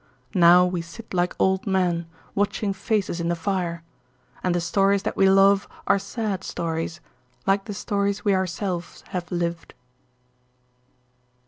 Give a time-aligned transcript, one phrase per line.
[0.33, 3.83] Now we sit like old men, watching faces in the fire;
[4.43, 9.75] and the stories that we love are sad stories—like the stories we ourselves have lived.